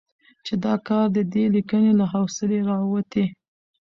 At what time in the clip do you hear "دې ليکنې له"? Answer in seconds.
1.33-2.05